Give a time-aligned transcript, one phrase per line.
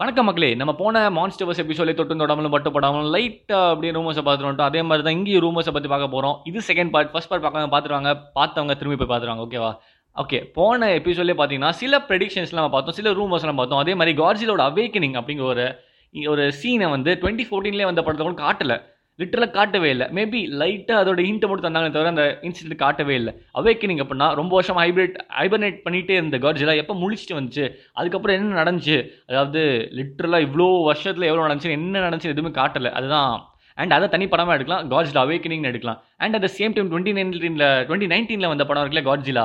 [0.00, 0.48] வணக்கம் மக்களே.
[0.58, 5.16] நம்ம போன மான்ஸ்டர்ஸ் எபிசோட்ல தொட்டும் தொடாமலும் பட்டு படாமலும் லைட்டாக அப்படியே ரூமர்ஸை பார்த்துட்டு அதே மாதிரி தான்
[5.16, 8.10] இங்கேயும் ரூமர்ஸை பற்றி பார்க்க போகிறோம் இது செகண்ட் பார்ட் ஃபர்ஸ்ட் பார்ட் பார்க்க பார்த்துருவாங்க.
[8.38, 9.44] பார்த்தவங்க திரும்பி போய் பார்த்துருவாங்க.
[9.46, 9.70] ஓகேவா
[10.16, 12.96] ஓகே போன எபிசோட்லேயே பார்த்தீங்கன்னா சில ப்ரெடிக்ஷன்ஸ்லாம் நம்ம பார்த்தோம்.
[12.98, 13.82] சில ரூமர்ஸ்லாம் பார்த்தோம்.
[13.84, 15.66] அதே மாதிரி கார்ஜிலோட அவேக்கனிங் அப்படிங்கிற ஒரு
[16.34, 18.78] ஒரு சீனை வந்து டுவெண்ட்டி ஃபோர்டீன்லேயே வந்த படத்தை கூட காட்டலை.
[19.18, 20.06] லிட்டரலாக காட்டவே இல்லை.
[20.16, 23.32] மேபி லைட்டாக அதோட ஹிண்ட்டை மட்டும் தந்தாங்களே தவிர அந்த இன்சிடென்ட் காட்டவே இல்லை.
[23.60, 27.64] அவேக்கனிங் அப்படின்னா ரொம்ப வருஷம் ஹைப்ரேட் ஹைபர்னேட் பண்ணிகிட்டே இருந்த கார்ஜிலா எப்போ முழிச்சிட்டு வந்துச்சு?
[27.92, 28.98] அதுக்கப்புறம் என்ன நடந்துச்சு?
[29.26, 29.62] அதாவது
[29.98, 32.92] லிட்டரலாக இவ்வளோ வருஷத்தில் எவ்வளோ நடந்துச்சு என்ன நடந்துச்சு எதுவுமே காட்டலை.
[33.00, 33.34] அதுதான்.
[33.78, 34.84] அண்ட் அதை தனி படமாக எடுக்கலாம்.
[34.92, 35.98] காட்ஜிலா அவேக்கனிங்னு எடுக்கலாம்.
[36.16, 39.44] And at same time twenty நைன்டீனில் டுவெண்ட்டி நைன்டீனில் வந்த படம் இருக்குல்ல Godzilla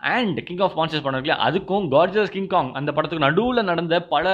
[0.00, 4.26] and king of monsters படம் இருக்குல்ல அதுக்கும் காட்ஜிலஸ் கிங் காங் அந்த படத்துக்கு நடுவில் நடந்த பல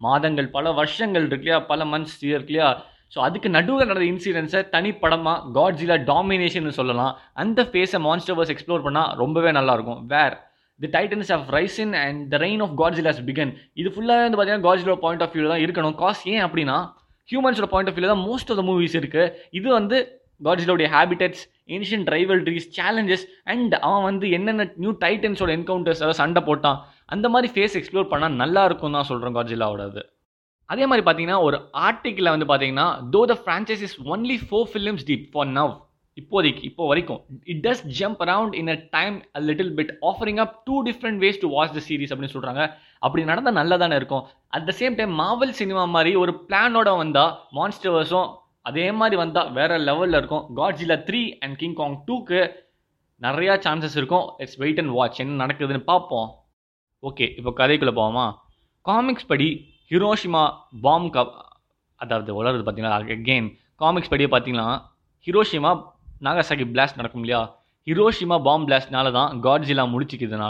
[0.00, 1.58] மாதங்கள் பல வருஷங்கள் இருக்கு இல்லையா?
[1.70, 2.68] பல மந்த்ஸ் இருக்கு இல்லையா?
[3.12, 7.12] ஸோ அதுக்கு நடுவில் நடந்த இன்சிடென்ட்ஸை தனி படமாக காட்ஜிலா டாமினேஷன் சொல்லலாம்.
[7.42, 10.34] அந்த ஃபேஸை மான்ஸ்டர்வர்ஸ் எக்ஸ்ப்ளோர் பண்ணால் ரொம்பவே நல்லாயிருக்கும் where
[10.80, 14.96] the titans of risen and the reign of Godzillas began இது ஃபுல்லாக வந்து பார்த்தீங்கன்னா காட்ஜிலோ
[15.04, 15.96] பாயிண்ட் ஆஃப் வியூவில் தான் இருக்கணும்.
[16.02, 16.78] காஸ் ஏன் அப்படின்னா
[17.28, 19.98] ஹியூமன்ஸோட பாயிண்ட் ஆஃப் வியூ தான் மோஸ்ட் ஆஃப் த மூவிஸ் இருக்குது இது வந்து
[20.46, 21.42] காட்ஜிலோடைய habitats
[21.74, 26.78] ancient rivalries challenges and அவன் வந்து என்னென்ன நியூ டைட்டன்ஸோட என்கவுண்டர்ஸ் அதாவது சண்டை போட்டான்.
[27.14, 30.02] அந்த மாதிரி ஃபேஸ் எக்ஸ்ப்ளோர் பண்ணால் நல்லா இருக்கும் தான் சொல்கிறேன் காட்ஜிலாவோடது
[30.70, 35.26] அதே மாதிரி பார்த்தீங்கன்னா ஒரு ஆர்டிக்கில் வந்து பார்த்தீங்கன்னா though the franchise is only four films deep
[35.34, 35.74] for now
[36.20, 37.20] இப்போதைக்கு இப்போ வரைக்கும்
[37.52, 41.40] it does jump around in a time a little bit offering up two different ways
[41.42, 42.62] to watch the series அப்படின்னு சொல்கிறாங்க
[43.06, 44.24] அப்படி நடந்தால் நல்லா தானே இருக்கும்.
[44.56, 48.30] At the same time Marvel cinema மாதிரி ஒரு பிளானோட வந்தால் மான்ஸ்டர்ஸும்
[48.70, 50.44] அதே மாதிரி வந்தால் வேற லெவலில் இருக்கும்.
[50.60, 52.40] Godzilla three and King Kong டூக்கு
[53.20, 54.26] நிறையா சான்சஸ் இருக்கும்.
[54.42, 56.28] இட்ஸ் வெயிட் அண்ட் வாட்ச் என்ன நடக்குதுன்னு பார்ப்போம்.
[57.02, 58.26] ஓகே இப்போ கதைக்குள்ளே போவோமா?
[58.90, 59.48] காமிக்ஸ் படி
[59.90, 60.42] ஹிரோஷிமா
[60.84, 61.34] பாம் கப்
[61.96, 64.68] அதாவது வளருது பார்த்தீங்கன்னா அகெயின் காமிக்ஸ் படியே பார்த்தீங்கன்னா
[65.26, 65.70] ஹிரோஷிமா
[66.22, 67.42] நாகசாகி பிளாஸ்ட் நடக்கும் இல்லையா?
[67.86, 70.48] ஹிரோஷிமா பாம் பிளாஸ்ட்னால தான் காட்ஜிலா முடிச்சுக்குதுனா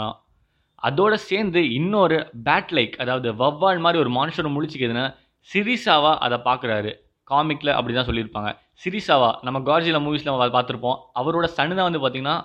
[0.83, 5.05] அதோட சேர்ந்து இன்னொரு பேட் லைக் அதாவது வவ்வால் மாதிரி ஒரு மான்ஸ்டர் முடிச்சுக்குதுன்னா
[5.49, 6.91] சிரிசாவா அதை பார்க்குறாரு.
[7.27, 8.49] காமிக்கில் அப்படி தான் சொல்லியிருப்பாங்க.
[8.83, 10.97] சிரிசாவா நம்ம காட்ஜிலா மூவிஸில் நம்ம பார்த்துருப்போம்.
[11.19, 12.35] அவரோட சன்னு தான் வந்து பார்த்தீங்கன்னா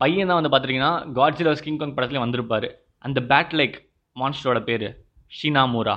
[0.00, 2.68] பையன் தான் வந்து பார்த்துட்டிங்கன்னா காட்ஜிலா கிங் காங் படத்துலேயும் வந்திருப்பார்.
[3.04, 3.76] அந்த பேட் லைக்
[4.16, 4.88] மான்ஸ்டரோட பேர்.
[5.32, 5.96] ஷினாமூரா.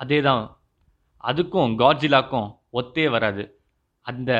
[0.00, 0.42] அதே தான்
[1.24, 2.48] அதுக்கும் காட்ஜிலாக்கும்
[2.80, 3.44] ஒத்தே வராது.
[4.06, 4.30] அந்த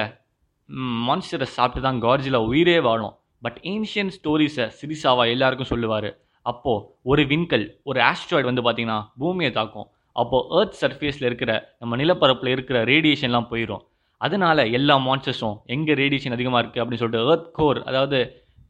[1.07, 3.15] மான்ஸ்டரை சாப்பிட்டு தான் காட்ஜிலா உயிரே வாழும்.
[3.43, 6.11] பட் ஏன்ஷியன் ஸ்டோரிஸை சிரிசாவா எல்லாருக்கும் சொல்லுவார்.
[6.47, 9.89] அப்போது ஒரு விண்கல் ஒரு ஆஸ்ட்ராய்டு வந்து பார்த்திங்கன்னா பூமியை தாக்கும்.
[10.17, 13.83] அப்போது ஏர்த் சர்ஃபேஸில் இருக்கிற நம்ம நிலப்பரப்பில் இருக்கிற ரேடியேஷன்லாம் போயிடும்
[14.21, 18.19] அதனால் எல்லா மான்ஸ்டர்ஸும் எங்கே ரேடியேஷன் அதிகமாக இருக்குது அப்படின்னு சொல்லிட்டு ஏர்த் கோர் அதாவது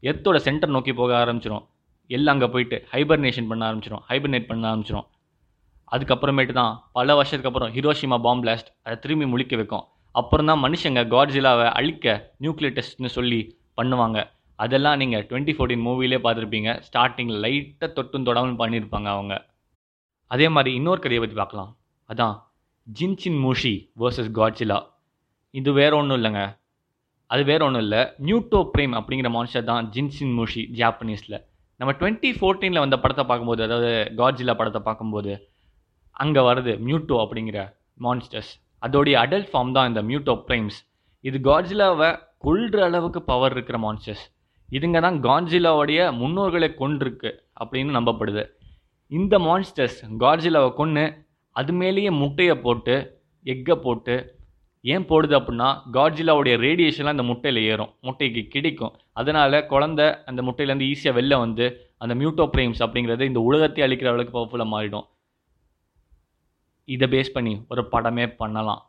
[0.03, 1.65] எர்த்தோட சென்டர் நோக்கி போக ஆரம்பிச்சிடும்
[2.15, 5.07] எல்லாம் அங்கே போயிட்டு ஹைபர்னேஷன் பண்ண ஆரம்பிச்சிடும் ஹைபர்னேட் பண்ண ஆரம்பிச்சிடும்
[5.95, 9.85] அதுக்கப்புறமேட்டு தான் பல வருஷத்துக்கு அப்புறம் ஹிரோஷிமா பாம் பிளாஸ்ட் அதை திரும்பி முழிக்க வைக்கும்.
[10.19, 13.39] அப்புறம் தான் மனுஷங்க காட்ஜிலாவை அழிக்க நியூக்ளியர் டெஸ்ட்னு சொல்லி
[13.79, 14.17] பண்ணுவாங்க.
[14.59, 16.69] அதெல்லாம் நீங்கள் டுவெண்ட்டி ஃபோர்டீன் மூவிலே பார்த்துருப்பீங்க.
[16.87, 19.33] ஸ்டார்டிங்கில் லைட்டாக தொட்டும் தொடாமல் பண்ணியிருப்பாங்க அவங்க.
[20.31, 21.71] அதே மாதிரி இன்னொரு கதையை பற்றி பார்க்கலாம்.
[22.09, 22.35] அதான்
[22.87, 24.79] ஜின்சின் மூஷி வேர்சஸ் காட்ஜிலா
[25.53, 26.41] இது வேற ஒன்றும் இல்லைங்க.
[27.33, 28.01] அது வேற ஒன்றும் இல்லை.
[28.27, 31.37] நியூட்டோ பிரேம் அப்படிங்கிற மான்ஸ்டர் தான் ஜின்சின் மூஷி ஜாப்பனீஸில்
[31.79, 35.33] நம்ம டுவெண்ட்டி ஃபோர்டீனில் வந்த படத்தை பார்க்கும்போது அதாவது காட்ஜிலா படத்தை பார்க்கும்போது
[36.11, 37.59] அங்கே வருது மியூட்டோ அப்படிங்கிற
[38.01, 38.51] மான்ஸ்டர்ஸ்
[38.81, 40.79] அதோடைய அடல்ட் ஃபார்ம் தான் இந்த மியூட்டோ பிரைம்ஸ்
[41.23, 44.25] இது காட்ஜிலாவை கொள்கிற அளவுக்கு பவர் இருக்கிற மான்ஸ்டர்ஸ்
[44.69, 47.29] இதுங்க தான் காட்ஜிலாவுடைய முன்னோர்களை கொண்டிருக்கு
[47.59, 48.43] அப்படின்னு நம்பப்படுது.
[49.11, 51.05] இந்த மான்ஸ்டர்ஸ் காட்ஜிலாவை கொன்று
[51.55, 52.95] அது மேலேயே முட்டையை போட்டு
[53.45, 54.15] எக்கை போட்டு
[54.93, 57.91] ஏன் போடுது அப்படின்னா காட்ஜிலாவுடைய ரேடியேஷன்லாம் அந்த முட்டையில் ஏறும்.
[58.07, 58.93] முட்டைக்கு கிடைக்கும்.
[59.19, 61.65] அதனால் குழந்த அந்த முட்டையிலேருந்து ஈஸியாக வெளில வந்து
[62.03, 65.05] அந்த மியூட்டோப்ரேம்ஸ் அப்படிங்கிறது இந்த உலகத்தை அழிக்கிற அளவுக்கு பவர்ஃபுல்லாக மாறிடும்.
[66.95, 68.81] இதை பேஸ் பண்ணி ஒரு படமே பண்ணலாம்.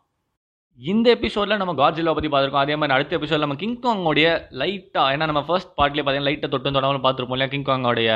[0.81, 2.67] இந்த எபிசோடில் நம்ம காட்ஜிலா பற்றி பார்த்துருக்கோம்.
[2.67, 4.27] அதே மாதிரி அடுத்த எபிசோடில் நம்ம கிங்காங்கோடைய
[4.61, 7.53] லைட்டாக ஏன்னா நம்ம ஃபர்ஸ்ட் பார்ட்லேயே பார்த்தீங்கன்னா லைட்டை தொட்டு தொடாமல் பார்த்துருப்போம் இல்லையா?
[7.55, 8.11] கிங்காங்கோடைய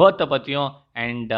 [0.00, 0.70] பேர்த்தை பற்றியும்
[1.04, 1.34] அண்ட்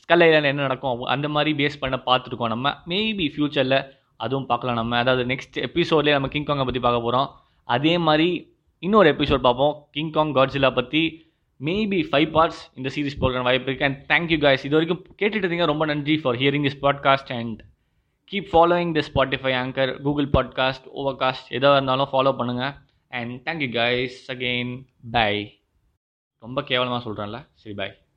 [0.00, 1.04] ஸ்கல்லையில் என்ன நடக்கும்?
[1.14, 2.72] அந்த மாதிரி பேஸ் பண்ண பார்த்துருக்கோம் நம்ம.
[2.92, 3.78] மேபி ஃப்யூச்சரில்
[4.20, 4.74] அதுவும் பார்க்கலாம்.
[4.74, 7.28] நம்ம அதாவது நெக்ஸ்ட் எபிசோட்லேயே நம்ம கிங்காங்கை பற்றி பார்க்க போகிறோம்
[7.68, 8.28] அதே மாதிரி
[8.82, 9.74] இன்னொரு எபிசோட் பார்ப்போம்.
[9.96, 11.02] கிங்காங் காட்ஜிலா பற்றி
[11.60, 15.66] மேபி ஃபைவ் பார்ட்ஸ் இந்த சீரிஸ் போகிற வாய்ப்பு இருக்குது அண்ட் தேங்க்யூ காய்ஸ் இது வரைக்கும் கேட்டுட்டு இருந்தீங்க
[15.66, 17.60] ரொம்ப நன்றி for hearing this podcast and
[18.32, 22.74] keep following the Spotify Anchor Google podcast Overcast எதாக இருந்தாலும் ஃபாலோ பண்ணுங்கள்
[23.12, 24.74] and thank you guys again
[25.10, 25.32] bye
[26.42, 28.07] ரொம்ப கேவலமாக சொல்கிறேன்ல சரி பாய்